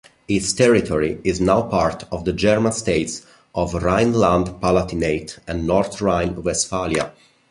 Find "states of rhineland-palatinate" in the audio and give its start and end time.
2.71-5.37